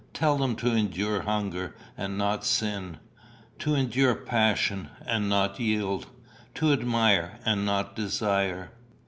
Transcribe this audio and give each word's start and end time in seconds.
Tell 0.15 0.35
them 0.39 0.55
to 0.55 0.71
endure 0.71 1.21
hunger, 1.21 1.75
and 1.95 2.17
not 2.17 2.43
sin; 2.43 2.97
to 3.59 3.75
endure 3.75 4.15
passion, 4.15 4.89
and 5.05 5.29
not 5.29 5.59
yield; 5.59 6.07
to 6.55 6.73
admire, 6.73 7.37
and 7.45 7.67
not 7.67 7.95
desire. 7.95 8.71